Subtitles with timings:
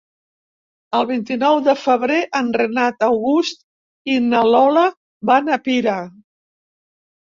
[0.99, 3.61] El vint-i-nou de febrer en Renat August
[4.15, 4.87] i na Lola
[5.33, 5.99] van a Pira.